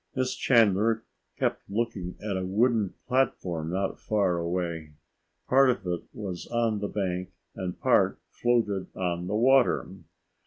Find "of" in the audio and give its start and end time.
5.69-5.85